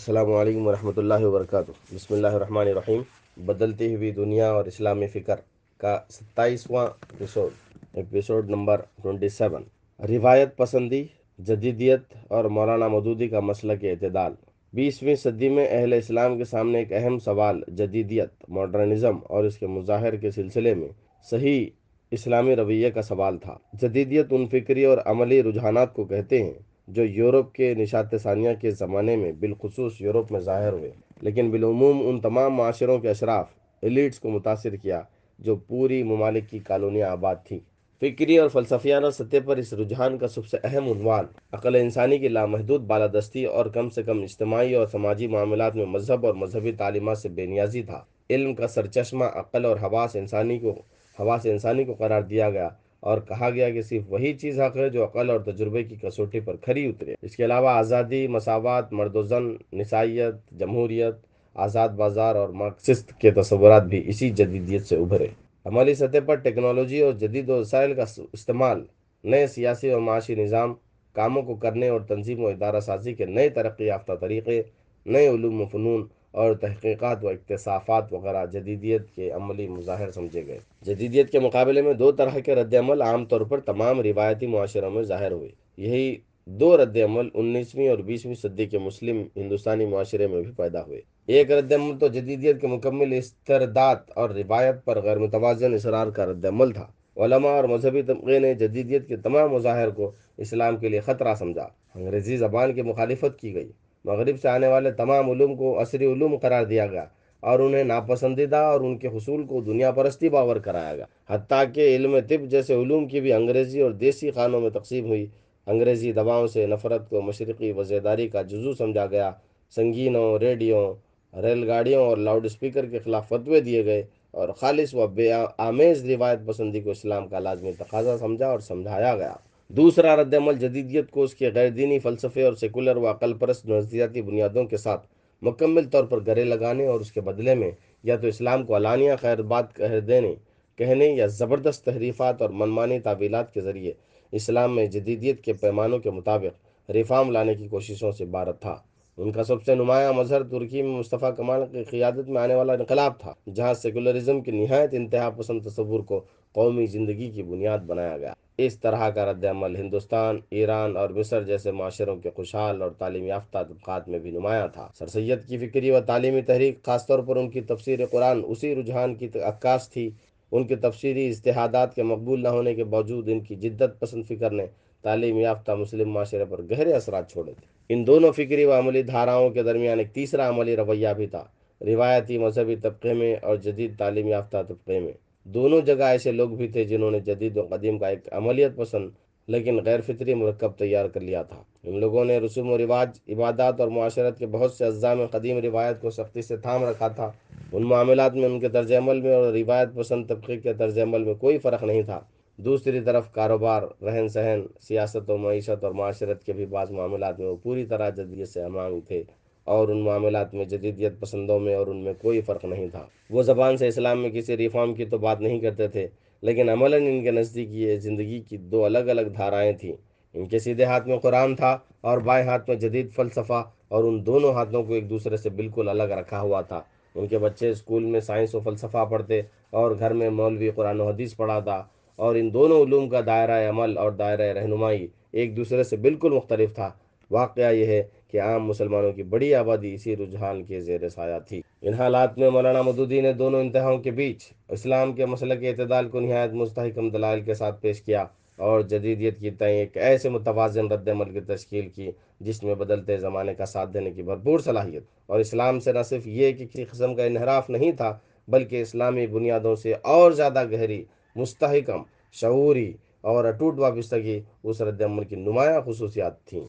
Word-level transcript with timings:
السلام 0.00 0.30
علیکم 0.32 0.66
ورحمۃ 0.66 0.96
اللہ 0.96 1.24
وبرکاتہ۔ 1.24 1.70
بسم 1.94 2.14
اللہ 2.14 2.26
الرحمن 2.26 2.66
الرحیم۔ 2.66 3.00
بدلتی 3.36 3.94
ہوئی 3.94 4.10
دنیا 4.10 4.50
اور 4.50 4.64
اسلامی 4.64 5.06
فکر 5.06 5.40
کا 5.80 5.98
ستائیسواں 6.10 6.86
episode 6.86 7.50
episode 7.94 8.50
number 8.50 8.80
twenty 9.02 9.28
seven 9.28 9.62
روایت 10.00 10.56
پسندی، 10.56 11.04
جدیدیت 11.38 12.14
اور 12.28 12.44
مولانا 12.44 12.88
مدودی 12.88 13.28
کا 13.28 13.40
مسئلہ 13.40 13.72
کے 13.80 13.90
اعتدال۔ 13.90 14.32
بیسویں 14.74 15.14
صدی 15.14 15.48
میں 15.48 15.66
اہل 15.70 15.92
اسلام 15.92 16.38
کے 16.38 16.44
سامنے 16.44 16.78
ایک 16.78 16.92
اہم 16.92 17.18
سوال، 17.18 17.60
جدیدیت، 17.68 18.30
ماڈرنزم 18.48 19.18
اور 19.28 19.44
اس 19.44 19.58
کے 19.58 19.66
مظاہر 19.66 20.16
کے 20.16 20.30
سلسلے 20.30 20.74
میں 20.74 20.88
صحیح 21.30 21.64
اسلامی 22.10 22.56
رویہ 22.56 22.90
کا 22.90 23.02
سوال 23.02 23.38
تھا۔ 23.38 23.58
جدیدیت 23.72 24.26
ان 24.30 24.48
فکری 24.48 24.84
اور 24.84 24.98
عملی 25.04 25.42
رجحانات 25.42 25.94
کو 25.94 26.04
کہتے 26.04 26.42
ہیں۔ 26.44 26.58
جو 26.92 27.04
یورپ 27.04 27.52
کے 27.52 27.74
نشات 27.74 28.14
ثانیہ 28.22 28.50
کے 28.60 28.70
زمانے 28.70 29.16
میں 29.16 29.32
بالخصوص 29.32 30.00
یورپ 30.00 30.32
میں 30.32 30.40
ظاہر 30.40 30.72
ہوئے، 30.72 30.90
لیکن 31.20 31.50
بالعموم 31.50 32.08
ان 32.08 32.20
تمام 32.20 32.54
معاشروں 32.54 32.98
کے 32.98 33.10
اشراف، 33.10 33.46
ایلیٹس 33.82 34.18
کو 34.18 34.30
متاثر 34.30 34.76
کیا، 34.76 35.00
جو 35.38 35.56
پوری 35.56 36.02
ممالک 36.02 36.50
کی 36.50 36.58
کالونیاں 36.58 37.08
آباد 37.08 37.36
تھیں۔ 37.44 37.58
فکری 38.00 38.38
اور 38.38 38.48
فلسفیانہ 38.48 39.10
سطح 39.10 39.36
پر 39.44 39.56
اس 39.56 39.72
رجحان 39.72 40.18
کا 40.18 40.28
سب 40.28 40.46
سے 40.46 40.56
اہم 40.64 40.88
عنوان، 40.88 41.24
عقل 41.52 41.74
انسانی 41.74 42.18
کی 42.18 42.28
لامحدود 42.28 42.80
بالادستی 42.80 43.44
اور 43.44 43.66
کم 43.66 43.90
سے 43.90 44.02
کم 44.02 44.22
اجتماعی 44.22 44.74
اور 44.74 44.86
سماجی 44.86 45.26
معاملات 45.26 45.76
میں 45.76 45.86
مذہب 45.86 46.26
اور 46.26 46.34
مذہبی 46.34 46.72
تعلیمات 46.72 47.18
سے 47.18 47.28
بے 47.28 47.46
نیازی 47.46 47.82
تھا۔ 47.82 48.04
علم 48.30 48.54
کا 48.54 48.68
سرچشمہ، 48.68 49.24
عقل 49.24 49.64
اور 49.64 49.76
حواس 49.76 50.16
انسانی 50.16 50.58
کو، 50.58 50.82
حواس 51.18 51.46
انسانی 51.46 51.84
کو 51.84 51.94
قرار 51.94 52.22
دیا 52.22 52.50
گیا۔ 52.50 52.68
اور 53.00 53.18
کہا 53.18 53.50
گیا 53.50 53.70
کہ 53.70 53.82
صرف 53.82 54.02
وہی 54.08 54.34
چیز 54.34 54.60
حق 54.60 54.76
ہے 54.76 54.88
جو 54.88 55.04
عقل 55.04 55.30
اور 55.30 55.40
تجربے 55.40 55.84
کی 55.84 55.96
کسوٹی 56.02 56.40
پر 56.40 56.56
کھری 56.56 56.86
اترے۔ 56.86 57.14
اس 57.22 57.36
کے 57.36 57.44
علاوہ 57.44 57.68
آزادی، 57.68 58.26
مساوات، 58.28 58.92
مرد 58.92 59.16
و 59.16 59.22
زن، 59.22 59.56
نسائیت، 59.72 60.34
جمہوریت، 60.50 61.14
آزاد 61.54 61.88
بازار 61.88 62.34
اور 62.34 62.48
مارکسسٹ 62.48 63.12
کے 63.12 63.30
تصورات 63.30 63.82
بھی 63.82 64.02
اسی 64.06 64.30
جدیدیت 64.30 64.86
سے 64.86 64.96
ابھرے۔ 64.96 65.26
عملی 65.64 65.94
سطح 65.94 66.18
پر 66.26 66.34
ٹیکنالوجی 66.34 67.00
اور 67.00 67.12
جدید 67.12 67.50
وسائل 67.50 67.94
کا 67.94 68.04
استعمال، 68.32 68.84
نئے 69.24 69.46
سیاسی 69.46 69.90
اور 69.90 70.00
معاشی 70.00 70.34
نظام، 70.34 70.74
کاموں 71.12 71.42
کو 71.42 71.54
کرنے 71.54 71.88
اور 71.88 72.00
تنظیم 72.00 72.44
و 72.44 72.46
ادارہ 72.46 72.80
سازی 72.80 73.14
کے 73.14 73.24
نئے 73.24 73.48
ترقی 73.48 73.84
یافتہ 73.84 74.12
طریقے، 74.20 74.62
نئے 75.06 75.28
علوم 75.28 75.60
و 75.60 75.66
فنون 75.66 76.06
اور 76.30 76.54
تحقیقات 76.54 77.24
و 77.24 77.28
اقتصافات 77.28 78.12
وغیرہ 78.12 78.46
جدیدیت 78.46 79.10
کے 79.14 79.30
عملی 79.30 79.68
مظاہر 79.68 80.10
سمجھے 80.10 80.46
گئے۔ 80.46 80.58
جدیدیت 80.82 81.30
کے 81.30 81.38
مقابلے 81.38 81.82
میں 81.82 81.92
دو 81.92 82.12
طرح 82.12 82.38
کے 82.38 82.54
رد 82.54 82.74
عمل 82.74 83.02
عام 83.02 83.24
طور 83.24 83.40
پر 83.40 83.60
تمام 83.60 84.00
روایتی 84.00 84.46
معاشروں 84.46 84.90
میں 84.90 85.02
ظاہر 85.02 85.32
ہوئے۔ 85.32 85.48
یہی 85.76 86.16
دو 86.44 86.76
رد 86.76 86.96
عمل 86.96 87.28
انیسویں 87.34 87.88
اور 87.88 87.98
بیسویں 87.98 88.34
صدی 88.34 88.66
کے 88.66 88.78
مسلم 88.78 89.22
ہندوستانی 89.36 89.86
معاشرے 89.86 90.26
میں 90.26 90.42
بھی 90.42 90.52
پیدا 90.56 90.86
ہوئے۔ 90.86 91.00
ایک 91.26 91.50
رد 91.50 91.72
عمل 91.72 91.98
تو 91.98 92.08
جدیدیت 92.08 92.60
کے 92.60 92.66
مکمل 92.66 93.12
استرداد 93.12 93.96
اور 94.08 94.30
روایت 94.30 94.84
پر 94.84 95.02
غیر 95.02 95.18
متوازن 95.18 95.74
اصرار 95.74 96.06
کا 96.06 96.26
رد 96.26 96.44
عمل 96.44 96.70
تھا۔ 96.70 96.86
علماء 97.16 97.50
اور 97.50 97.64
مذہبی 97.64 98.02
طبقے 98.02 98.38
نے 98.38 98.54
جدیدیت 98.54 99.08
کے 99.08 99.16
تمام 99.16 99.48
مظاہر 99.50 99.90
کو 99.90 100.12
اسلام 100.36 100.76
کے 100.76 100.88
لیے 100.88 101.00
خطرہ 101.00 101.34
سمجھا۔ 101.34 101.68
انگریزی 101.94 102.36
زبان 102.36 102.74
کی 102.74 102.82
مخالفت 102.82 103.38
کی 103.40 103.54
گئی۔ 103.54 103.72
مغرب 104.04 104.40
سے 104.42 104.48
آنے 104.48 104.66
والے 104.66 104.90
تمام 104.90 105.30
علوم 105.30 105.56
کو 105.56 105.82
عصری 105.82 106.12
علوم 106.12 106.36
قرار 106.36 106.64
دیا 106.64 106.86
گیا 106.86 107.04
اور 107.40 107.58
انہیں 107.58 107.84
ناپسندیدہ 107.84 108.56
اور 108.56 108.80
ان 108.80 108.98
کے 108.98 109.08
حصول 109.08 109.46
کو 109.46 109.60
دنیا 109.60 109.90
پرستی 109.90 110.28
باور 110.28 110.56
کرایا 110.56 110.96
گیا۔ 110.96 111.04
حتیٰ 111.28 111.64
کہ 111.74 111.96
علم 111.96 112.20
طب 112.28 112.48
جیسے 112.48 112.74
علوم 112.74 113.06
کی 113.06 113.20
بھی 113.20 113.32
انگریزی 113.32 113.80
اور 113.80 113.90
دیسی 113.90 114.30
خانوں 114.30 114.60
میں 114.60 114.70
تقسیم 114.70 115.06
ہوئی۔ 115.06 115.26
انگریزی 115.66 116.12
دواؤں 116.12 116.46
سے 116.46 116.66
نفرت 116.66 117.08
کو 117.10 117.20
مشرقی 117.20 117.72
وزیداری 117.72 118.28
کا 118.28 118.42
جزو 118.42 118.74
سمجھا 118.74 119.06
گیا۔ 119.06 119.30
سنگینوں 119.70 120.38
ریڈیو 120.38 120.94
ریل 121.42 121.70
گاڑیوں 121.70 122.06
اور 122.06 122.16
لاؤڈ 122.16 122.44
اسپیکر 122.44 122.86
کے 122.86 122.98
خلاف 122.98 123.28
فتوے 123.28 123.60
دیے 123.60 123.84
گئے 123.84 124.02
اور 124.30 124.48
خالص 124.48 124.94
و 124.94 125.06
بے 125.06 125.32
آمیز 125.58 126.04
روایت 126.04 126.38
پسندی 126.46 126.80
کو 126.80 126.90
اسلام 126.90 127.28
کا 127.28 127.38
لازمی 127.38 127.72
تقاضا 127.78 128.18
سمجھا 128.18 128.46
اور 128.46 128.58
سمجھایا 128.58 129.16
گیا۔ 129.16 129.34
دوسرا 129.76 130.16
رد 130.16 130.34
عمل 130.34 130.58
جدیدیت 130.58 131.10
کو 131.10 131.22
اس 131.22 131.34
کے 131.34 131.50
غیر 131.54 131.68
دینی 131.68 131.98
فلسفے 131.98 132.42
اور 132.42 132.52
سیکولر 132.52 132.96
و 132.96 133.10
عقل 133.10 133.32
پرست 133.32 133.66
نظریاتی 133.66 134.22
بنیادوں 134.22 134.64
کے 134.64 134.76
ساتھ 134.76 135.06
مکمل 135.42 135.84
طور 135.84 136.04
پر 136.04 136.20
گرے 136.26 136.44
لگانے 136.44 136.86
اور 136.86 137.00
اس 137.00 137.12
کے 137.12 137.20
بدلے 137.20 137.54
میں 137.54 137.70
یا 138.02 138.16
تو 138.16 138.26
اسلام 138.26 138.66
کو 138.66 138.76
علانیہ 138.76 139.12
خیر 139.20 139.42
بات 139.42 139.76
کہہ 139.76 140.00
دینے، 140.00 140.34
کہنے 140.76 141.06
یا 141.06 141.26
زبردست 141.26 141.84
تحریفات 141.84 142.42
اور 142.42 142.50
منمانی 142.50 142.98
تعویلات 142.98 143.54
کے 143.54 143.60
ذریعے 143.60 143.92
اسلام 144.32 144.74
میں 144.74 144.86
جدیدیت 144.86 145.40
کے 145.40 145.52
پیمانوں 145.52 145.98
کے 145.98 146.10
مطابق 146.10 146.90
ریفارم 146.90 147.30
لانے 147.30 147.54
کی 147.54 147.68
کوششوں 147.68 148.12
سے 148.12 148.24
عبارت 148.24 148.60
تھا۔ 148.60 148.76
ان 149.20 149.32
کا 149.32 149.44
سب 149.44 149.62
سے 149.62 149.74
نمایاں 149.74 150.12
مظہر 150.12 150.42
ترکی 150.42 150.82
میں 150.82 150.98
مصطفیٰ 150.98 151.36
کمال 151.36 151.60
کی 151.72 151.82
قیادت 151.84 152.28
میں 152.28 152.42
آنے 152.42 152.54
والا 152.54 152.72
انقلاب 152.72 153.12
تھا، 153.18 153.32
جہاں 153.54 153.74
سیکولرزم 153.74 154.40
کی 154.40 154.50
نہایت 154.50 154.90
انتہا 154.92 155.30
پسند 155.30 155.60
تصور 155.62 156.00
کو 156.00 156.20
قومی 156.52 156.86
زندگی 156.86 157.30
کی 157.30 157.42
بنیاد 157.42 157.78
بنایا 157.78 158.18
گیا۔ 158.18 158.32
اس 158.58 158.78
طرح 158.80 159.10
کا 159.10 159.32
رد 159.32 159.44
عمل 159.44 159.76
ہندوستان، 159.76 160.38
ایران 160.50 160.96
اور 160.96 161.10
مصر 161.10 161.42
جیسے 161.42 161.72
معاشروں 161.72 162.16
کے 162.16 162.30
خوشحال 162.36 162.82
اور 162.82 162.90
تعلیم 162.90 163.24
یافتہ 163.24 163.58
طبقات 163.68 164.08
میں 164.08 164.18
بھی 164.18 164.30
نمایاں 164.30 164.68
تھا۔ 164.68 164.88
سر 164.98 165.06
سید 165.06 165.46
کی 165.48 165.58
فکری 165.58 165.90
و 165.90 166.00
تعلیمی 166.00 166.40
تحریک، 166.40 166.82
خاص 166.82 167.06
طور 167.06 167.18
پر 167.18 167.36
ان 167.36 167.50
کی 167.50 167.60
تفسیر 167.60 168.06
قرآن، 168.06 168.42
اسی 168.46 168.74
رجحان 168.74 169.14
کی 169.14 169.28
عکاس 169.44 169.88
تھی۔ 169.88 170.10
ان 170.52 170.66
کے 170.66 170.76
تفسیری 170.76 171.28
اجتہادات 171.28 171.94
کے 171.94 172.02
مقبول 172.02 172.42
نہ 172.42 172.48
ہونے 172.48 172.74
کے 172.74 172.84
باوجود 172.84 173.28
ان 173.28 173.40
کی 173.40 173.54
جدت 173.54 174.00
پسند 174.00 174.24
فکر 174.28 174.50
نے 174.50 174.66
تعلیم 175.02 175.38
یافتہ 175.38 175.72
مسلم 175.72 176.10
معاشرے 176.10 176.44
پر 176.44 176.62
گہرے 176.62 176.92
اثرات 176.92 177.30
چھوڑے 177.30 177.52
تھے۔ 177.52 177.79
ان 177.92 178.06
دونوں 178.06 178.32
فکری 178.32 178.64
و 178.64 178.72
عملی 178.72 179.02
دھاراؤں 179.02 179.50
کے 179.50 179.62
درمیان 179.62 179.98
ایک 179.98 180.12
تیسرا 180.12 180.48
عملی 180.48 180.76
رویہ 180.76 181.08
بھی 181.16 181.26
تھا، 181.26 181.44
روایتی 181.80 182.38
مذہبی 182.38 182.76
طبقے 182.76 183.14
میں 183.14 183.36
اور 183.42 183.56
جدید 183.56 183.98
تعلیم 183.98 184.28
یافتہ 184.28 184.56
طبقے 184.68 185.00
میں۔ 185.00 185.12
دونوں 185.44 185.80
جگہ 185.80 186.02
ایسے 186.02 186.32
لوگ 186.32 186.50
بھی 186.50 186.68
تھے 186.68 186.84
جنہوں 186.84 187.10
نے 187.10 187.20
جدید 187.20 187.56
و 187.56 187.62
قدیم 187.62 187.98
کا 187.98 188.08
ایک 188.08 188.28
عملیت 188.32 188.76
پسند 188.76 189.10
لیکن 189.48 189.80
غیر 189.84 190.00
فطری 190.00 190.34
مرکب 190.34 190.72
تیار 190.78 191.06
کر 191.06 191.20
لیا 191.20 191.42
تھا۔ 191.42 191.62
ان 191.84 192.00
لوگوں 192.00 192.24
نے 192.24 192.38
رسوم 192.38 192.70
و 192.70 192.78
رواج، 192.78 193.18
عبادات 193.28 193.80
اور 193.80 193.88
معاشرت 193.88 194.38
کے 194.38 194.46
بہت 194.46 194.72
سے 194.72 194.84
اجزاء 194.84 195.14
میں 195.14 195.26
قدیم 195.26 195.58
روایت 195.58 196.00
کو 196.00 196.10
سختی 196.10 196.42
سے 196.42 196.56
تھام 196.56 196.84
رکھا 196.84 197.08
تھا۔ 197.08 197.32
ان 197.72 197.82
معاملات 197.82 198.34
میں 198.34 198.48
ان 198.48 198.60
کے 198.60 198.68
طرز 198.68 198.92
عمل 198.92 199.20
میں 199.20 199.34
اور 199.34 199.52
روایت 199.52 199.88
پسند 199.94 200.26
طبقے 200.28 200.56
کے 200.56 200.72
طرز 200.72 200.98
عمل 200.98 201.24
میں 201.24 201.34
کوئی 201.34 201.58
فرق 201.58 201.82
نہیں 201.82 202.02
تھا۔ 202.02 202.20
دوسری 202.64 203.00
طرف 203.00 203.30
کاروبار، 203.32 203.82
رہن 204.02 204.28
سہن، 204.28 204.60
سیاست 204.80 205.30
و 205.30 205.36
معیشت 205.36 205.84
اور 205.84 205.92
معاشرت 205.92 206.44
کے 206.44 206.52
بھی 206.52 206.66
بعض 206.66 206.90
معاملات 206.90 207.38
میں 207.38 207.46
وہ 207.48 207.56
پوری 207.56 207.84
طرح 207.84 208.10
جدید 208.10 208.46
سے 208.48 208.62
امانگ 208.62 209.00
تھے 209.00 209.22
اور 209.64 209.88
ان 209.88 210.00
معاملات 210.00 210.54
میں 210.54 210.64
جدیدیت 210.64 211.20
پسندوں 211.20 211.58
میں 211.60 211.74
اور 211.74 211.86
ان 211.86 211.96
میں 211.96 212.12
کوئی 212.22 212.40
فرق 212.40 212.64
نہیں 212.64 212.88
تھا۔ 212.88 213.06
وہ 213.30 213.42
زبان 213.42 213.76
سے 213.76 213.88
اسلام 213.88 214.22
میں 214.22 214.30
کسی 214.30 214.56
ریفارم 214.56 214.94
کی 214.94 215.04
تو 215.04 215.18
بات 215.18 215.40
نہیں 215.40 215.60
کرتے 215.60 215.88
تھے، 215.88 216.06
لیکن 216.42 216.68
عملاً 216.68 217.02
ان 217.02 217.22
کے 217.22 217.30
نزدیک 217.30 217.68
یہ 217.70 217.96
زندگی 217.96 218.40
کی 218.40 218.56
دو 218.56 218.84
الگ 218.84 218.98
الگ 218.98 219.30
دھارائیں 219.36 219.72
تھیں۔ 219.72 219.92
ان 220.34 220.46
کے 220.46 220.58
سیدھے 220.58 220.84
ہاتھ 220.84 221.08
میں 221.08 221.18
قرآن 221.18 221.56
تھا 221.56 221.78
اور 222.00 222.18
بائیں 222.18 222.46
ہاتھ 222.46 222.68
میں 222.68 222.76
جدید 222.76 223.12
فلسفہ 223.12 223.62
اور 223.88 224.04
ان 224.04 224.26
دونوں 224.26 224.52
ہاتھوں 224.52 224.82
کو 224.82 224.94
ایک 224.94 225.10
دوسرے 225.10 225.36
سے 225.36 225.50
بالکل 225.50 225.88
الگ 225.88 226.12
رکھا 226.18 226.40
ہوا 226.40 226.60
تھا۔ 226.60 226.80
ان 227.14 227.26
کے 227.26 227.38
بچے 227.38 227.70
اسکول 227.70 228.04
میں 228.04 228.20
سائنس 228.20 228.54
و 228.54 228.60
فلسفہ 228.60 229.04
پڑھتے 229.10 229.40
اور 229.70 229.96
گھر 229.98 230.10
میں 230.10 230.30
مولوی 230.30 230.70
قرآن 230.70 231.00
و 231.00 231.08
حدیث 231.08 231.36
پڑھاتا 231.36 231.82
اور 232.20 232.34
ان 232.34 232.52
دونوں 232.52 232.82
علوم 232.82 233.08
کا 233.08 233.20
دائرہ 233.26 233.68
عمل 233.68 233.98
اور 233.98 234.12
دائرہ 234.12 234.42
رہنمائی 234.42 235.06
ایک 235.32 235.56
دوسرے 235.56 235.84
سے 235.84 235.96
بالکل 235.96 236.32
مختلف 236.32 236.74
تھا۔ 236.74 236.90
واقعہ 237.30 237.72
یہ 237.72 237.86
ہے 237.86 238.02
کہ 238.28 238.40
عام 238.40 238.64
مسلمانوں 238.64 239.12
کی 239.12 239.22
بڑی 239.22 239.54
آبادی 239.54 239.94
اسی 239.94 240.16
رجحان 240.16 240.64
کے 240.64 240.80
زیر 240.80 241.08
سایہ 241.08 241.38
تھی۔ 241.48 241.60
ان 241.82 241.94
حالات 241.94 242.38
میں 242.38 242.50
مولانا 242.50 242.82
مدودی 242.82 243.20
نے 243.20 243.32
دونوں 243.32 243.60
انتہاؤں 243.60 243.98
کے 243.98 244.10
بیچ 244.10 244.52
اسلام 244.68 245.12
کے 245.12 245.26
مسئلہ 245.26 245.54
کے 245.54 245.68
اعتدال 245.68 246.08
کو 246.08 246.20
نہایت 246.20 246.52
مستحکم 246.52 247.08
دلائل 247.10 247.40
کے 247.40 247.54
ساتھ 247.54 247.82
پیش 247.82 248.02
کیا 248.02 248.24
اور 248.56 248.80
جدیدیت 248.80 249.38
کی 249.38 249.50
تئیں 249.50 249.78
ایک 249.78 249.96
ایسے 249.96 250.28
متوازن 250.28 250.86
رد 250.86 251.08
عمل 251.08 251.30
کی 251.30 251.40
تشکیل 251.40 251.88
کی 251.88 252.10
جس 252.40 252.62
میں 252.62 252.74
بدلتے 252.74 253.16
زمانے 253.16 253.54
کا 253.54 253.66
ساتھ 253.66 253.90
دینے 253.94 254.10
کی 254.10 254.22
بھرپور 254.22 254.58
صلاحیت۔ 254.58 255.02
اور 255.26 255.40
اسلام 255.40 255.80
سے 255.80 255.92
نہ 255.92 256.02
صرف 256.02 256.26
یہ 256.26 256.52
کہ 256.52 256.66
کسی 256.66 256.84
قسم 256.84 257.14
کا 257.14 257.24
انحراف 257.24 257.70
نہیں 257.70 257.92
تھا، 257.92 258.18
بلکہ 258.48 258.82
اسلامی 258.82 259.26
بنیادوں 259.26 259.76
سے 259.76 259.92
اور 260.02 260.32
زیادہ 260.32 260.64
گہری 260.72 261.04
مستحکم، 261.36 262.02
شعوری 262.32 262.92
اور 263.20 263.44
اٹوٹ 263.44 263.78
وابستگی 263.78 264.40
اس 264.62 264.80
رد 264.80 265.02
عمل 265.02 265.24
کی 265.24 265.36
نمایاں 265.36 265.80
خصوصیات 265.80 266.44
تھیں۔ 266.44 266.60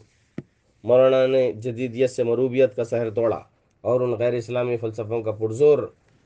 مولانا 0.83 1.25
نے 1.25 1.51
جدیدیت 1.51 2.09
سے 2.09 2.23
مروبیت 2.23 2.75
کا 2.75 2.83
سحر 2.83 3.09
توڑا 3.09 3.39
اور 3.81 4.01
ان 4.01 4.11
غیر 4.11 4.33
اسلامی 4.33 4.77
فلسفوں 4.77 5.21
کا 5.21 5.31
پرزور 5.31 5.79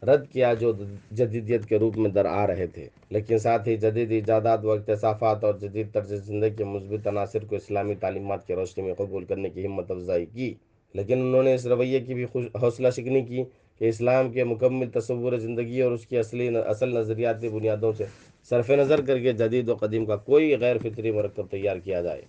رد 0.04 0.28
کیا 0.28 0.54
جو 0.54 0.74
جدیدیت 1.12 1.66
کے 1.66 1.80
روپ 1.80 1.98
میں 1.98 2.10
در 2.10 2.26
آ 2.26 2.48
رہے 2.48 2.68
تھے۔ 2.68 2.88
لیکن 3.10 3.38
ساتھ 3.38 3.70
ہی 3.70 3.78
جدید 3.78 4.12
ایجادات 4.12 4.66
و 4.66 4.72
اقتصافات 4.72 5.44
اور 5.44 5.54
جدید 5.54 5.88
طرز 5.94 6.14
زندگی 6.14 6.50
کے 6.50 6.64
مثبت 6.64 7.08
عناصر 7.08 7.46
کو 7.46 7.56
اسلامی 7.56 7.96
تعلیمات 7.96 8.48
کی 8.48 8.56
روشنی 8.56 8.84
میں 8.84 8.94
قبول 8.94 9.26
کرنے 9.26 9.50
کی 9.50 9.66
ہمت 9.66 9.92
افزائی 9.92 10.26
کی۔ 10.26 10.54
لیکن 10.94 11.20
انہوں 11.20 11.44
نے 11.44 11.56
اس 11.56 11.66
رویے 11.66 12.00
کی 12.00 12.14
بھی 12.14 12.26
حوصلہ 12.62 12.90
شکنی 12.90 13.22
کی۔ 13.22 13.44
کہ 13.80 13.86
اسلام 13.86 14.32
کے 14.32 14.44
مکمل 14.44 14.90
تصور 14.90 15.38
زندگی 15.38 15.82
اور 15.82 15.92
اس 15.92 16.08
کی 16.08 16.18
اصلی 16.18 16.48
اصل 16.58 16.90
نظریاتی 16.90 17.50
بنیادوں 17.50 17.92
سے 17.92 18.06
صرف 18.50 18.70
نظر 18.70 19.02
کر 19.02 19.20
کے 19.20 19.34
جدید 19.34 19.70
و 19.70 19.76
قدیم 19.76 20.06
کا 20.06 20.16
کوئی 20.16 20.56
غیر 20.60 20.78
فطری 20.78 21.12
مرکب 21.12 21.48
تیار 21.52 21.78
کیا 21.78 22.02
جائے۔ 22.02 22.22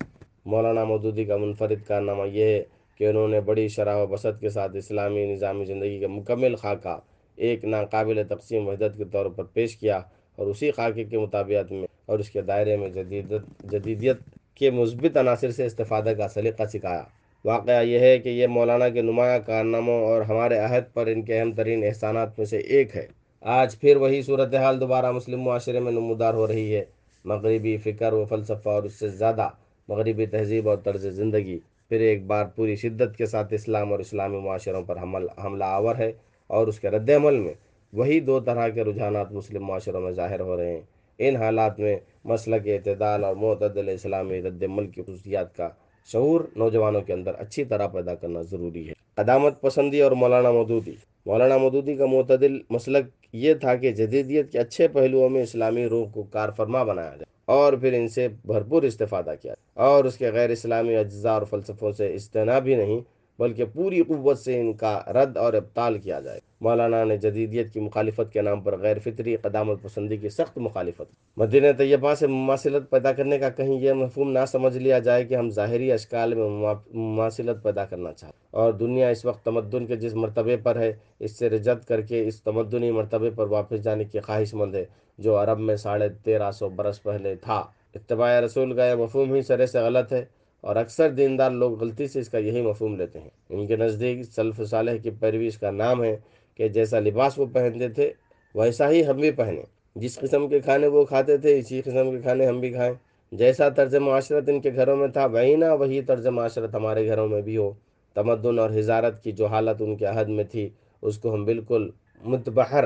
مولانا 0.47 0.85
مودودی 0.85 1.25
کا 1.25 1.37
منفرد 1.37 1.87
کارنامہ 1.87 2.23
یہ 2.29 2.45
ہے 2.45 2.63
کہ 2.97 3.09
انہوں 3.09 3.29
نے 3.29 3.41
بڑی 3.41 3.69
شرح 3.69 3.97
و 3.97 4.07
بسط 4.07 4.41
کے 4.41 4.49
ساتھ 4.49 4.77
اسلامی 4.77 5.27
نظامی 5.27 5.65
زندگی 5.65 5.99
کا 6.01 6.07
مکمل 6.09 6.57
خاکہ 6.57 6.99
ایک 7.37 7.65
ناقابل 7.65 8.23
تقسیم 8.29 8.69
وحدت 8.69 8.99
کے 8.99 9.05
طور 9.05 9.27
پر 9.27 9.45
پیش 9.45 9.77
کیا 9.77 10.01
اور 10.37 10.47
اسی 10.47 10.71
خاکے 10.71 11.05
کے 11.05 11.19
مطابعت 11.19 11.73
میں 11.73 11.87
اور 12.07 12.19
اس 12.19 12.31
کے 12.31 12.43
دائرے 12.43 12.77
میں 12.77 12.89
جدیدت 12.89 13.73
جدیدیت 13.73 14.17
کے 14.55 14.71
مثبت 14.71 15.17
عناصر 15.17 15.51
سے 15.51 15.67
استفادہ 15.67 16.13
کا 16.19 16.29
سلیقہ 16.29 16.63
سکھایا۔ 16.73 17.03
واقعہ 17.47 17.83
یہ 17.83 17.99
ہے 17.99 18.19
کہ 18.19 18.29
یہ 18.29 18.47
مولانا 18.47 18.89
کے 18.89 19.03
نمایاں 19.03 19.39
کارناموں 19.47 20.05
اور 20.05 20.23
ہمارے 20.23 20.59
عہد 20.59 20.95
پر 20.95 21.07
ان 21.07 21.23
کے 21.23 21.39
اہم 21.39 21.53
ترین 21.53 21.85
احسانات 21.85 22.39
میں 22.39 22.47
سے 22.47 22.57
ایک 22.57 22.97
ہے۔ 22.97 23.07
آج 23.41 23.79
پھر 23.81 23.97
وہی 23.97 24.23
صورتحال 24.23 24.81
دوبارہ 24.81 25.13
مسلم 25.13 25.41
معاشرے 25.41 25.81
میں 25.81 25.93
نمودار 25.93 26.35
ہو 26.35 26.47
رہی 26.47 26.77
ہے۔ 26.77 26.85
مغربی 27.25 27.77
فکر 27.77 28.13
و 28.13 28.25
فلسفہ 28.25 28.69
اور 28.69 28.83
اس 28.83 28.95
سے 28.95 29.09
زیادہ 29.09 29.49
مغربی 29.89 30.27
تہذیب 30.27 30.69
اور 30.69 30.77
طرز 30.77 31.07
زندگی 31.07 31.59
پھر 31.89 32.01
ایک 32.01 32.27
بار 32.27 32.45
پوری 32.47 32.77
شدت 32.77 33.17
کے 33.17 33.27
ساتھ 33.27 33.55
اسلام 33.55 33.93
اور 33.93 33.99
اسلامی 33.99 34.39
معاشروں 34.39 34.83
پر 34.83 34.99
حمل، 35.03 35.27
حملہ 35.45 35.65
آور 35.65 35.97
ہے 35.97 36.13
اور 36.47 36.67
اس 36.67 36.81
کے 36.81 36.91
رد 36.91 37.11
عمل 37.11 37.37
میں 37.37 37.55
وہی 37.93 38.21
دو 38.21 38.41
طرح 38.41 38.69
کے 38.69 38.85
رجحانات 38.85 39.33
مسلم 39.33 39.65
معاشروں 39.65 40.01
میں 40.01 40.13
ظاہر 40.13 40.41
ہو 40.41 40.57
رہے 40.57 40.73
ہیں۔ 40.75 40.83
ان 41.19 41.37
حالات 41.37 41.79
میں 41.81 41.97
مسلک 42.25 42.69
اعتدال 42.69 43.25
اور 43.25 43.37
معتدل 43.37 43.89
اسلامی 43.89 44.43
رد 44.43 44.63
عمل 44.63 44.87
کی 44.87 45.03
خصوصیات 45.03 45.57
کا 45.57 45.69
شعور 46.13 46.41
نوجوانوں 46.57 47.01
کے 47.01 47.13
اندر 47.13 47.33
اچھی 47.39 47.65
طرح 47.65 47.87
پیدا 47.87 48.15
کرنا 48.15 48.43
ضروری 48.43 48.89
ہے۔ 48.89 48.93
قدامت 49.15 49.61
پسندی 49.61 50.01
اور 50.01 50.13
مولانا 50.13 50.51
مودودی۔ 50.51 50.93
مولانا 51.27 51.57
مودودی 51.57 51.97
کا 51.97 52.07
معتدل 52.07 52.59
مسلک 52.71 53.07
یہ 53.33 53.55
تھا 53.55 53.75
کہ 53.75 53.93
جدیدیت 53.93 54.53
کے 54.53 54.59
اچھے 54.59 54.89
پہلوؤں 54.89 55.29
میں 55.29 55.43
اسلامی 55.43 55.89
روح 55.89 56.11
کو 56.11 56.23
کار 56.23 56.49
فرما 56.57 56.83
بنایا 56.83 57.09
جائے 57.09 57.25
اور 57.45 57.73
پھر 57.73 57.93
ان 57.93 58.09
سے 58.09 58.29
بھرپور 58.47 58.83
استفادہ 58.83 59.35
کیا 59.43 59.55
اور 59.75 60.05
اس 60.05 60.17
کے 60.19 60.31
غیر 60.31 60.51
اسلامی 60.51 60.97
اجزاء 60.97 61.33
اور 61.33 61.43
فلسفوں 61.51 61.93
سے 61.93 62.15
اجتناب 62.15 62.63
بھی 62.63 62.75
نہیں 62.75 63.01
بلکہ 63.39 63.65
پوری 63.65 64.03
قوت 64.03 64.39
سے 64.39 64.61
ان 64.61 64.73
کا 64.73 65.01
رد 65.07 65.37
اور 65.37 65.53
ابطال 65.53 65.99
کیا 65.99 66.21
جائے۔ 66.21 66.41
مولانا 66.61 67.05
نے 67.05 67.17
جدیدیت 67.17 67.73
کی 67.73 67.81
مخالفت 67.81 68.33
کے 68.33 68.43
نام 68.43 68.61
پر 68.61 68.79
غیر 68.79 68.99
فطری 68.99 69.37
قدامت 69.37 69.83
پسندی 69.83 70.17
کی 70.17 70.29
سخت 70.29 70.59
مخالفت۔ 70.59 71.15
مدینہ 71.37 71.67
طیبہ 71.79 72.15
سے 72.15 72.27
مماثلت 72.27 72.91
پیدا 72.91 73.13
کرنے 73.13 73.39
کا 73.39 73.51
کہیں 73.51 73.81
یہ 73.81 73.93
مفہوم 73.93 74.33
نہ 74.33 74.39
سمجھ 74.49 74.79
لیا 74.79 74.99
جائے 74.99 75.25
کہ 75.25 75.35
ہم 75.35 75.51
ظاہری 75.51 75.93
اشکال 75.93 76.35
میں 76.35 76.75
مماثلت 76.95 77.63
پیدا 77.63 77.85
کرنا 77.85 78.13
چاہتے 78.13 78.47
اور 78.51 78.73
دنیا 78.73 79.09
اس 79.09 79.25
وقت 79.25 79.45
تمدن 79.45 79.87
کے 79.87 79.97
جس 79.97 80.15
مرتبے 80.15 80.57
پر 80.57 80.77
ہے، 80.77 80.93
اس 81.19 81.39
سے 81.39 81.51
رجت 81.51 81.89
کر 81.89 82.01
کے 82.01 82.29
اس 82.29 82.43
تمدنی 82.43 82.91
مرتبے 82.91 83.31
پر 83.31 83.47
واپس 83.47 83.83
جانے 83.83 84.05
کی 84.05 84.21
خواہش 84.21 84.55
مند 84.55 84.75
ہے، 84.75 84.85
جو 85.19 85.43
عرب 85.43 85.59
میں 85.59 85.77
ساڑھے 85.77 86.09
تیرہ 86.09 86.51
سو 86.51 86.69
برس 86.69 87.03
پہلے 87.03 87.35
تھا۔ 87.35 87.65
اتباع 87.95 88.41
رسول 88.41 88.77
کا 88.77 88.87
یہ 88.87 88.95
مفہوم 88.95 89.35
ہی 89.35 89.43
سرے 89.43 89.67
سے 89.67 89.79
غلط 89.79 90.13
ہے۔ 90.13 90.25
اور 90.61 90.77
اکثر 90.77 91.11
دیندار 91.11 91.51
لوگ 91.51 91.81
غلطی 91.81 92.09
سے 92.09 92.21
اس 92.21 92.29
کا 92.29 92.39
یہی 92.39 92.63
مفہوم 92.63 92.97
لیتے 92.97 93.21
ہیں۔ 93.21 93.31
ان 93.51 93.67
کے 93.67 93.77
نزدیک 93.77 94.25
سلف 94.25 94.61
صالح 94.71 94.97
کی 95.03 95.11
پیروی 95.11 95.47
اس 95.47 95.59
کا 95.59 95.71
نام 95.71 96.05
ہے 96.05 96.17
کہ 96.55 96.69
جیسا 96.69 97.01
لباس 97.01 97.39
وہ 97.39 97.47
پہنتے 97.47 97.89
تھے، 97.89 98.13
ویسا 98.55 98.91
ہی 98.91 99.07
ہم 99.07 99.17
بھی 99.17 99.31
پہنیں۔ 99.31 99.63
جس 99.95 100.19
قسم 100.19 100.49
کے 100.49 100.61
کھانے 100.61 100.87
وہ 100.87 101.05
کھاتے 101.05 101.37
تھے، 101.37 101.59
اسی 101.59 101.81
قسم 101.81 102.11
کے 102.11 102.19
کھانے 102.23 102.47
ہم 102.47 102.61
بھی 102.61 102.71
کھائیں۔ 102.71 102.95
جیسا 103.33 103.69
طرز 103.69 103.95
معاشرت 103.95 104.49
ان 104.49 104.61
کے 104.61 104.71
گھروں 104.75 104.97
میں 104.97 105.09
تھا 105.09 105.27
وہی 105.27 105.57
نہ 105.57 105.65
وہی 105.65 106.03
طرز 106.03 106.27
معاشرت 106.27 106.75
ہمارے 106.75 107.07
گھروں 107.07 107.29
میں 107.29 107.43
بھی 107.43 107.57
ہو۔ 107.57 107.73
تمدن 108.15 108.59
اور 108.59 108.71
حضارت 108.71 109.23
کی 109.23 109.33
جو 109.33 109.47
حالت 109.47 109.83
ان 109.83 109.97
کے 109.97 110.05
عہد 110.05 110.29
میں 110.29 110.45
تھی، 110.45 110.69
اس 111.03 111.19
کو 111.19 111.35
ہم 111.35 111.45
بالکل 111.45 111.91
متبحر 112.25 112.85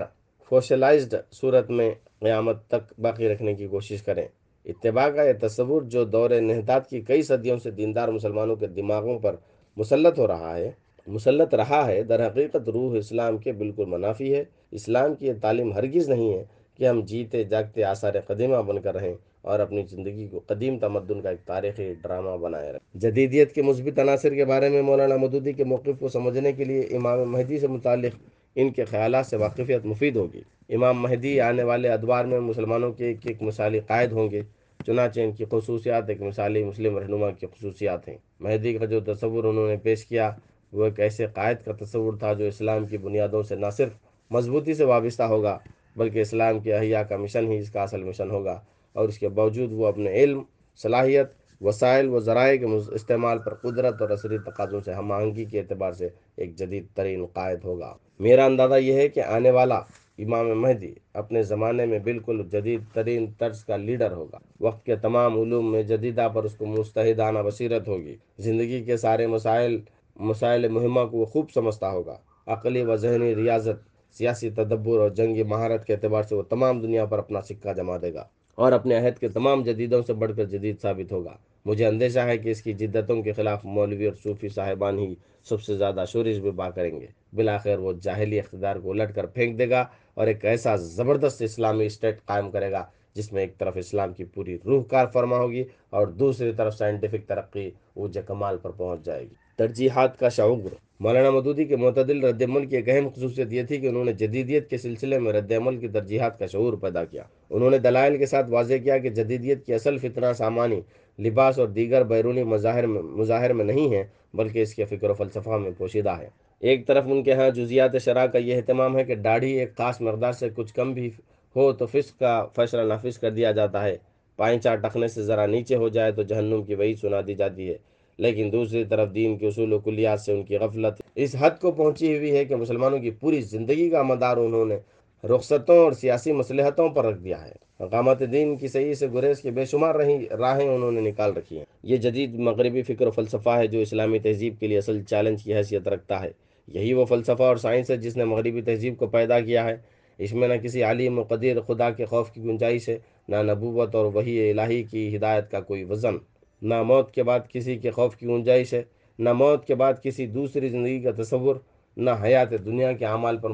فوشلائزڈ 0.49 1.15
صورت 1.33 1.71
میں 1.71 1.91
قیامت 2.21 2.67
تک 2.69 3.01
باقی 3.01 3.29
رکھنے 3.29 3.55
کی 3.55 3.67
کوشش 3.67 4.03
کریں۔ 4.03 4.29
اتباع 4.71 5.09
کا 5.09 5.23
یہ 5.23 5.33
تصور 5.41 5.83
جو 5.83 6.05
دور 6.05 6.31
نہداد 6.31 6.81
کی 6.91 7.01
کئی 7.01 7.23
صدیوں 7.23 7.59
سے 7.59 7.71
دیندار 7.71 8.09
مسلمانوں 8.09 8.57
کے 8.57 8.67
دماغوں 8.67 9.19
پر 9.19 9.37
مسلط 9.77 10.19
ہو 10.19 10.27
رہا 10.27 10.57
ہے، 10.57 10.71
مسلط 11.07 11.55
رہا 11.55 11.87
ہے، 11.87 12.03
در 12.03 12.27
حقیقت 12.27 12.69
روح 12.69 12.97
اسلام 12.97 13.39
کے 13.39 13.53
بالکل 13.53 13.85
منافی 13.85 14.35
ہے۔ 14.35 14.45
اسلام 14.71 15.15
کی 15.15 15.27
یہ 15.27 15.33
تعلیم 15.41 15.73
ہرگز 15.73 16.09
نہیں 16.09 16.33
ہے 16.33 16.45
کہ 16.75 16.89
ہم 16.89 17.01
جیتے 17.01 17.45
جاگتے 17.45 17.85
آثار 17.85 18.15
قدیمہ 18.27 18.57
بن 18.57 18.81
کر 18.81 18.95
رہیں 18.95 19.15
اور 19.43 19.61
اپنی 19.61 19.83
زندگی 19.91 20.29
کو 20.29 20.41
قدیم 20.47 20.79
تمدن 20.79 21.21
کا 21.21 21.31
ایک 21.31 21.47
تاریخی 21.47 21.95
ڈرامہ 22.03 22.37
بنائے 22.37 22.73
رہیں۔ 22.73 22.99
جدیدیت 22.99 23.53
کے 23.53 23.63
مثبت 23.63 23.99
عناصر 23.99 24.35
کے 24.35 24.45
بارے 24.45 24.69
میں 24.69 24.83
مولانا 24.83 25.17
مدودی 25.17 25.53
کے 25.53 25.65
موقف 25.65 25.99
کو 25.99 26.09
سمجھنے 26.09 26.53
کے 26.53 26.65
لیے 26.65 26.81
امام 26.81 27.33
مہدی 27.33 27.59
سے 27.59 27.67
متعلق 27.67 28.17
ان 28.57 28.71
کے 28.71 28.85
خیالات 28.85 29.27
سے 29.27 29.37
واقفیت 29.37 29.85
مفید 29.85 30.17
ہوگی۔ 30.17 30.43
امام 30.69 31.03
مہدی 31.03 31.41
آنے 31.41 31.63
والے 31.63 31.89
ادوار 31.89 32.25
میں 32.25 32.41
مسلمانوں 32.41 32.93
کے 32.93 33.07
ایک 33.07 33.19
ایک 33.25 33.43
مثالی 33.43 33.81
قائد 33.81 34.13
ہوں 34.13 34.31
گے۔ 34.31 34.43
چنانچہ 34.87 35.21
ان 35.21 35.33
کی 35.33 35.45
خصوصیات 35.51 36.09
ایک 36.09 36.23
مثالی 36.23 36.65
مسلم 36.65 36.99
رہنما 36.99 37.31
کی 37.31 37.47
خصوصیات 37.47 38.09
ہیں۔ 38.09 38.17
مہدی 38.41 38.79
کا 38.79 38.85
جو 38.85 39.01
تصور 39.01 39.45
انہوں 39.45 39.69
نے 39.69 39.77
پیش 39.77 40.07
کیا، 40.07 40.31
وہ 40.73 40.85
ایک 40.85 41.01
ایسے 41.01 41.27
قائد 41.27 41.57
کا 41.65 41.73
تصور 41.85 42.13
تھا 42.19 42.33
جو 42.33 42.45
اسلام 42.45 42.87
کی 42.87 42.99
بنیادوں 42.99 43.43
سے 43.43 43.57
نہ 43.57 43.71
صرف 43.77 43.93
مضبوطی 44.31 44.75
سے 44.75 44.85
وابستہ 44.85 45.23
ہوگا، 45.23 45.59
بلکہ 45.97 46.19
اسلام 46.19 46.61
کے 46.61 46.75
احیاء 46.75 47.03
کا 47.03 47.17
مشن 47.17 47.53
ہی 47.53 47.59
اس 47.59 47.71
کا 47.71 47.83
اصل 47.83 48.03
مشن 48.03 48.31
ہوگا۔ 48.31 48.61
اور 48.93 49.09
اس 49.09 49.19
کے 49.19 49.29
باوجود 49.29 49.73
وہ 49.73 49.87
اپنے 49.87 50.13
علم، 50.13 50.43
صلاحیت، 50.77 51.27
وسائل 51.61 52.09
و 52.09 52.21
ذرائع 52.21 52.59
کے 52.59 52.67
استعمال 52.95 53.39
پر 53.39 53.55
قدرت 53.55 54.03
اور 54.03 54.11
عصری 54.11 54.39
تقاضوں 54.39 54.81
سے 54.81 54.93
ہم 54.93 55.13
آہنگی 55.13 55.45
کے 55.45 55.59
اعتبار 55.59 55.93
سے 55.93 56.09
ایک 56.37 56.57
جدید 56.57 56.87
ترین 56.95 57.27
قائد 57.33 57.59
ہوگا۔ 57.65 57.95
میرا 58.19 58.45
اندازہ 58.45 58.75
یہ 58.75 58.93
ہے 58.93 59.09
کہ 59.09 59.21
آنے 59.21 59.51
والا 59.51 59.81
امام 60.25 60.61
مہدی 60.61 60.95
اپنے 61.15 61.43
زمانے 61.43 61.87
میں 61.87 61.99
بالکل 61.99 62.43
جدید 62.53 62.81
ترین 62.93 63.27
طرز 63.39 63.65
کا 63.65 63.77
لیڈر 63.77 64.13
ہوگا۔ 64.13 64.39
وقت 64.61 64.87
کے 64.87 64.97
تمام 64.97 65.41
علوم 65.41 65.73
میں 65.73 65.83
جدیدہ 65.83 66.29
پر 66.35 66.45
اس 66.45 66.55
کو 66.55 66.67
مستحدانہ 66.67 67.39
بصیرت 67.39 67.89
ہوگی۔ 67.89 68.17
زندگی 68.39 68.85
کے 68.85 68.97
سارے 68.97 69.27
مسائل 69.27 69.81
مسائل 70.17 70.69
مہمہ 70.69 71.01
کو 71.11 71.19
وہ 71.19 71.25
خوب 71.25 71.51
سمجھتا 71.55 71.91
ہوگا۔ 71.91 72.17
عقلی 72.47 72.83
و 72.83 72.97
ذہنی 72.97 73.35
ریاضت، 73.35 73.91
سیاسی 74.13 74.51
تدبر 74.51 74.99
اور 74.99 75.11
جنگی 75.11 75.43
مہارت 75.43 75.85
کے 75.85 75.93
اعتبار 75.93 76.23
سے 76.23 76.35
وہ 76.35 76.43
تمام 76.43 76.81
دنیا 76.81 77.05
پر 77.05 77.19
اپنا 77.19 77.43
سکہ 77.43 77.73
جما 77.73 77.97
دے 78.03 78.15
گا۔ 78.15 78.25
اور 78.55 78.73
اپنے 78.73 78.97
عہد 78.97 79.19
کے 79.19 79.29
تمام 79.29 79.63
جدیدوں 79.63 80.03
سے 80.07 80.13
بڑھ 80.13 80.33
کر 80.37 80.45
جدید 80.45 80.81
ثابت 80.83 81.13
ہوگا۔ 81.13 81.37
مجھے 81.65 81.87
اندیشہ 81.87 82.19
ہے 82.19 82.39
کہ 82.39 82.49
اس 82.49 82.63
کی 82.63 82.73
جدتوں 82.73 83.23
کے 83.23 83.33
خلاف 83.33 83.65
مولوی 83.65 84.07
اور 84.07 84.15
صوفی 84.23 84.49
صاحبان 84.49 84.99
ہی 84.99 85.15
سب 85.45 85.63
سے 85.63 85.77
زیادہ 85.77 86.05
شورش 86.09 86.39
بھی 86.39 86.51
با 86.51 86.71
کریں 86.71 87.01
گے۔ 87.01 87.07
بلاخر 87.33 87.79
وہ 87.79 87.93
جاہلی 87.93 88.41
اقتدار 88.41 88.77
کو 88.77 88.91
الٹ 88.91 89.15
کر 89.15 89.27
پھینک 89.27 89.59
دے 89.59 89.71
گا 89.71 89.85
اور 90.15 90.27
ایک 90.27 90.45
ایسا 90.45 90.77
زبردست 90.77 91.43
اسلامی 91.43 91.87
اسٹیٹ 91.87 92.25
قائم 92.25 92.51
کرے 92.51 92.71
گا 92.71 92.85
جس 93.15 93.33
میں 93.33 93.43
ایک 93.43 93.59
طرف 93.59 93.77
اسلام 93.77 94.13
کی 94.13 94.25
پوری 94.25 94.59
روح 94.65 94.83
کار 94.85 95.07
فرما 95.13 95.37
ہوگی 95.37 95.65
اور 95.91 96.07
دوسری 96.07 96.53
طرف 96.53 96.75
سائنٹیفک 96.75 97.29
ترقی 97.29 97.71
اوج 97.95 98.19
کمال 98.27 98.59
پر 98.59 98.71
پہنچ 98.71 99.05
جائے 99.05 99.23
گی۔ 99.23 99.35
ترجیحات 99.61 100.19
کا 100.19 100.29
شعور۔ 100.29 100.75
مولانا 101.01 101.31
مدودی 101.31 101.65
کے 101.65 101.77
معتدل 101.77 102.25
رد 102.25 102.43
عمل 102.43 102.67
کی 102.67 102.77
ایک 102.77 102.89
اہم 102.89 103.09
خصوصیت 103.09 103.53
یہ 103.53 103.63
تھی 103.63 103.77
کہ 103.77 103.87
انہوں 103.87 104.05
نے 104.05 104.13
جدیدیت 104.13 104.71
کے 104.71 104.79
سلسلے 104.79 105.19
میں 105.19 105.33
رد 105.33 105.53
عمل 105.53 105.77
کی 105.77 105.89
ترجیحات 105.89 106.39
کا 106.39 106.47
شعور 106.47 106.73
پیدا 106.73 107.05
کیا۔ 107.05 107.23
انہوں 107.51 107.71
نے 107.71 107.79
دلائل 107.79 108.17
کے 108.17 108.27
ساتھ 108.27 108.51
واضح 108.51 108.75
کیا 108.75 108.99
کہ 108.99 109.09
جدیدیت 109.09 109.67
کی 109.67 109.75
اصل 109.75 109.99
فتنہ 109.99 110.27
سامانی، 110.37 110.81
لباس 111.19 111.59
اور 111.59 111.69
دیگر 111.69 112.05
بیرونی 112.05 112.45
مظاہر 112.45 112.87
میں 112.87 113.03
مظاہر 113.03 113.53
میں 113.53 113.65
نہیں 113.65 113.95
ہے 113.95 114.05
بلکہ 114.35 114.63
اس 114.63 114.75
کے 114.75 114.85
فکر 114.85 115.11
و 115.11 115.15
فلسفہ 115.15 115.57
میں 115.57 115.71
پوشیدہ 115.79 116.11
ہے 116.11 116.29
ایک 116.61 116.87
طرف 116.87 117.05
ان 117.07 117.23
کے 117.23 117.33
ہاں 117.33 117.51
جزیات 117.51 117.97
شرح 118.05 118.27
کا 118.27 118.39
یہ 118.39 118.57
اہتمام 118.57 118.99
ہے 118.99 119.05
کہ 119.05 119.15
داڑھی 119.15 119.53
ایک 119.53 119.77
خاص 119.77 120.01
مقدار 120.01 120.33
سے 120.33 120.49
کچھ 120.55 120.75
کم 120.75 120.93
بھی 120.93 121.11
ہو 121.57 121.73
تو 121.73 121.87
فسق 121.87 122.19
کا 122.19 122.47
فیصلہ 122.57 122.83
نافذ 122.83 123.19
کر 123.19 123.31
دیا 123.31 123.53
جاتا 123.53 123.85
ہے۔ 123.85 123.97
پائنچا 124.37 124.75
ٹکنے 124.77 125.09
سے 125.09 125.23
ذرا 125.23 125.47
نیچے 125.47 125.77
ہو 125.77 125.89
جائے 125.89 126.13
تو 126.13 126.23
جہنم 126.23 126.63
کی 126.63 126.75
وہی 126.75 126.95
سنا 126.95 127.21
دی 127.27 127.35
جاتی 127.35 127.71
ہے۔ 127.71 127.90
لیکن 128.21 128.53
دوسری 128.53 128.85
طرف 128.85 129.15
دین 129.15 129.39
کے 129.39 129.47
اصول 129.47 129.73
و 129.73 129.79
کلیات 129.79 130.21
سے 130.21 130.33
ان 130.33 130.43
کی 130.43 130.57
غفلت 130.57 131.03
اس 131.15 131.37
حد 131.39 131.51
کو 131.61 131.73
پہنچی 131.73 132.17
ہوئی 132.17 132.37
ہے 132.37 132.45
کہ 132.45 132.57
مسلمانوں 132.57 132.99
کی 132.99 133.11
پوری 133.11 133.41
زندگی 133.41 133.91
کا 133.91 134.03
مدار 134.03 134.37
انہوں 134.37 134.65
نے 134.65 134.77
رخصتوں 135.25 135.79
اور 135.79 135.93
سیاسی 135.93 136.33
مصلحتوں 136.33 136.89
پر 136.89 137.05
رکھ 137.05 137.23
دیا 137.23 137.45
ہے۔ 137.45 137.53
مقامات 137.81 138.33
دین 138.33 138.57
کی 138.57 138.69
صحیح 138.69 138.95
سے 138.95 139.07
گریز 139.15 139.41
کی 139.41 139.51
بے 139.51 139.65
شمار 139.65 139.95
رہیں 139.95 140.29
راہیں 140.29 140.69
انہوں 140.69 140.93
نے 140.93 141.01
نکال 141.01 141.33
رکھی 141.33 141.59
ہیں۔ 141.59 141.65
یہ 141.83 141.97
جدید 141.97 142.35
مغربی 142.35 142.83
فکر 142.83 143.07
و 143.07 143.11
فلسفہ 143.11 143.51
ہے 143.51 143.67
جو 143.67 143.79
اسلامی 143.79 144.19
تہذیب 144.19 144.55
کے 144.61 144.67
لیے 144.67 144.79
اصل 144.79 145.03
چیلنج 145.03 145.45
کی 145.45 145.55
حیثیت 145.55 145.89
رکھتا 145.89 146.23
ہے۔ 146.23 146.31
یہی 146.69 146.93
وہ 146.93 147.05
فلسفہ 147.05 147.43
اور 147.43 147.57
سائنس 147.57 147.91
ہے 147.91 147.97
جس 147.97 148.17
نے 148.17 148.25
مغربی 148.25 148.63
تہذیب 148.63 148.99
کو 148.99 149.07
پیدا 149.07 149.41
کیا 149.41 149.65
ہے۔ 149.65 149.77
اس 150.19 150.33
میں 150.33 150.49
نہ 150.49 150.55
کسی 150.55 150.83
عالم 150.83 151.19
و 151.19 151.23
قدیر 151.23 151.61
خدا 151.61 151.91
کے 151.91 152.05
خوف 152.05 152.31
کی 152.31 152.43
گنجائش 152.43 152.89
ہے، 152.89 152.99
نہ 153.29 153.37
نبوت 153.37 153.95
اور 153.95 154.05
وہی 154.05 154.51
الہی 154.51 154.83
کی 154.83 155.17
ہدایت 155.17 155.51
کا 155.51 155.61
کوئی 155.61 155.85
وزن۔ 155.85 156.17
نہ 156.63 156.83
موت 156.83 157.13
کے 157.13 157.23
بعد 157.23 157.41
کسی 157.49 157.77
کے 157.77 157.91
خوف 157.91 158.17
کی 158.17 158.27
گنجائش 158.27 158.75
ہے، 158.75 158.83
نہ 159.19 159.33
موت 159.33 159.67
کے 159.67 159.75
بعد 159.75 159.93
کسی 160.03 160.27
دوسری 160.27 160.69
زندگی 160.69 161.01
کا 161.01 161.23
تصور، 161.23 161.57
نہ 161.97 162.11
حیات 162.23 162.51
دنیا 162.51 162.93
کے 162.93 163.07
اعمال 163.07 163.37
پر 163.37 163.51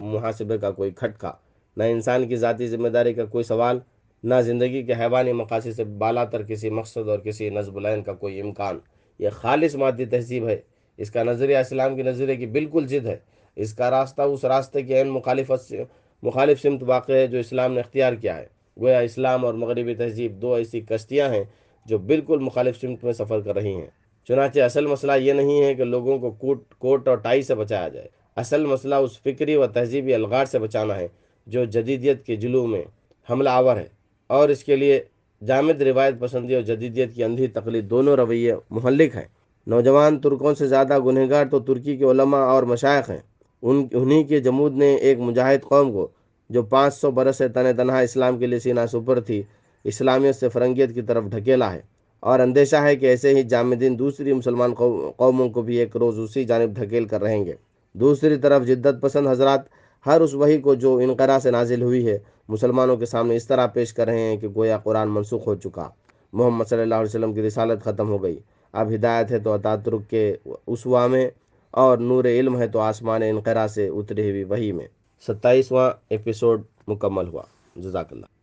محاسبے 0.00 0.58
کا 0.58 0.70
کوئی 0.70 0.90
کھٹکا، 0.90 1.32
نہ 1.76 1.82
انسان 1.82 2.28
کی 2.28 2.36
ذاتی 2.36 2.66
ذمہ 2.66 2.88
داری 2.88 3.14
کا 3.14 3.24
کوئی 3.24 3.44
سوال، 3.44 3.78
نہ 4.24 4.34
زندگی 4.40 4.82
کے 4.82 4.92
حیوانی 4.92 5.32
مقاصد 5.32 5.72
سے 5.76 5.84
بالا 5.84 6.24
تر 6.24 6.42
کسی 6.42 6.70
مقصد 6.70 7.08
اور 7.08 7.18
کسی 7.18 7.50
نظب 7.50 7.76
العین 7.76 8.02
کا 8.02 8.12
کوئی 8.12 8.40
امکان۔ 8.40 8.78
یہ 9.18 9.28
خالص 9.30 9.74
مادی 9.74 10.04
تہذیب 10.04 10.48
ہے۔ 10.48 10.56
اس 10.96 11.10
کا 11.10 11.22
نظریہ 11.22 11.56
اسلام 11.56 11.96
کے 11.96 12.02
نظریے 12.02 12.36
کی 12.36 12.46
بالکل 12.46 12.86
ضد 12.86 13.06
ہے۔ 13.06 13.16
اس 13.56 13.74
کا 13.74 13.90
راستہ 13.90 14.22
اس 14.22 14.44
راستے 14.44 14.82
کی 14.82 14.94
عین 14.94 15.08
مخالفت 15.08 15.60
سے، 15.60 15.84
مخالف 16.22 16.62
سمت 16.62 16.82
واقع 16.82 17.12
ہے 17.12 17.26
جو 17.26 17.38
اسلام 17.38 17.72
نے 17.72 17.80
اختیار 17.80 18.12
کیا 18.12 18.36
ہے۔ 18.36 18.46
گویا 18.80 18.98
اسلام 18.98 19.44
اور 19.44 19.54
مغربی 19.54 19.94
تہذیب 19.94 20.42
دو 20.42 20.54
ایسی 20.54 20.80
کشتیاں 20.80 21.28
ہیں 21.28 21.44
جو 21.84 21.98
بالکل 21.98 22.38
مخالف 22.38 22.80
سمت 22.80 23.04
میں 23.04 23.12
سفر 23.12 23.40
کر 23.40 23.54
رہی 23.54 23.74
ہیں۔ 23.74 23.86
چنانچہ 24.28 24.60
اصل 24.60 24.86
مسئلہ 24.86 25.12
یہ 25.20 25.32
نہیں 25.32 25.64
ہے 25.64 25.74
کہ 25.74 25.84
لوگوں 25.84 26.18
کو 26.18 26.30
کوٹ 26.30 26.74
کوٹ 26.78 27.08
اور 27.08 27.16
ٹائی 27.16 27.42
سے 27.42 27.54
بچایا 27.54 27.88
جائے۔ 27.88 28.08
اصل 28.36 28.66
مسئلہ 28.66 28.94
اس 28.94 29.18
فکری 29.18 29.56
و 29.56 29.66
تہذیبی 29.66 30.14
الغار 30.14 30.44
سے 30.44 30.58
بچانا 30.58 30.96
ہے 30.96 31.08
جو 31.46 31.64
جدیدیت 31.64 32.24
کے 32.24 32.36
جلو 32.36 32.66
میں 32.66 32.82
حملہ 33.30 33.48
آور 33.48 33.76
ہے۔ 33.76 33.86
اور 34.26 34.48
اس 34.48 34.64
کے 34.64 34.76
لیے 34.76 35.04
جامد 35.46 35.82
روایت 35.82 36.14
پسندی 36.20 36.54
اور 36.54 36.62
جدیدیت 36.62 37.14
کی 37.14 37.24
اندھی 37.24 37.46
تقلید 37.46 37.90
دونوں 37.90 38.16
رویے 38.16 38.54
محلک 38.70 39.16
ہیں۔ 39.16 39.28
نوجوان 39.66 40.18
ترکوں 40.18 40.54
سے 40.54 40.68
زیادہ 40.68 40.98
گنہگار 40.98 41.44
تو 41.46 41.60
ترکی 41.60 41.96
کے 41.96 42.04
علماء 42.04 42.44
اور 42.44 42.62
مشائق 42.62 43.10
ہیں۔ 43.10 43.20
ان، 43.62 43.86
انہی 43.92 44.24
کے 44.24 44.40
جمود 44.40 44.76
نے 44.76 44.94
ایک 44.94 45.18
مجاہد 45.18 45.62
قوم 45.62 45.92
کو 45.92 46.08
جو 46.50 46.62
پانچ 46.62 46.94
سو 46.94 47.10
برس 47.10 47.38
سے 47.38 47.48
تن 47.48 47.76
تنہا 47.76 48.00
اسلام 48.00 48.38
کے 48.38 48.46
لیے 48.46 48.58
سینہ 48.58 48.80
سپر 48.92 49.20
تھی 49.20 49.42
اسلامیت 49.84 50.36
سے 50.36 50.48
فرنگیت 50.48 50.94
کی 50.94 51.02
طرف 51.02 51.24
ڈھکیلا 51.24 51.72
ہے 51.72 51.80
اور 52.20 52.40
اندیشہ 52.40 52.76
ہے 52.76 52.96
کہ 52.96 53.06
ایسے 53.06 53.34
ہی 53.34 53.42
جامدین 53.42 53.98
دوسری 53.98 54.32
مسلمان 54.32 54.74
قوموں 55.16 55.48
کو 55.48 55.62
بھی 55.62 55.76
ایک 55.76 55.96
روز 55.96 56.18
اسی 56.18 56.44
جانب 56.44 56.74
ڈھکیل 56.74 57.04
کر 57.04 57.22
رہیں 57.22 57.44
گے۔ 57.44 57.54
دوسری 57.94 58.36
طرف 58.36 58.66
جدت 58.66 59.00
پسند 59.00 59.26
حضرات 59.26 59.60
ہر 60.06 60.20
اس 60.20 60.34
وہی 60.34 60.58
کو 60.58 60.74
جو 60.74 60.96
انقرا 60.96 61.38
سے 61.42 61.50
نازل 61.50 61.82
ہوئی 61.82 62.06
ہے، 62.06 62.18
مسلمانوں 62.48 62.96
کے 62.96 63.06
سامنے 63.06 63.36
اس 63.36 63.46
طرح 63.46 63.66
پیش 63.66 63.92
کر 63.92 64.06
رہے 64.06 64.20
ہیں 64.20 64.36
کہ 64.36 64.48
گویا 64.48 64.78
قرآن 64.78 65.08
منسوخ 65.08 65.46
ہو 65.46 65.54
چکا۔ 65.54 65.88
محمد 66.32 66.64
صلی 66.68 66.82
اللہ 66.82 66.94
علیہ 66.94 67.08
وسلم 67.08 67.32
کی 67.34 67.42
رسالت 67.42 67.84
ختم 67.84 68.08
ہو 68.08 68.22
گئی۔ 68.22 68.38
اب 68.72 68.90
ہدایت 68.94 69.30
ہے 69.30 69.38
تو 69.38 69.56
ترک 69.84 70.08
کے 70.10 70.36
اسوا 70.66 71.06
میں 71.06 71.30
اور 71.70 71.98
نور 71.98 72.24
علم 72.24 72.58
ہے 72.58 72.66
تو 72.68 72.78
آسمان 72.80 73.22
انقرا 73.22 73.66
سے 73.74 73.88
اتری 73.88 74.30
ہوئی 74.30 74.44
وہی 74.44 74.72
میں۔ 74.72 74.86
ستائیسواں 75.26 75.90
ایپیسوڈ 76.10 76.62
مکمل 76.88 77.28
ہوا۔ 77.28 77.42
جزاک 77.76 78.12
اللہ۔ 78.12 78.40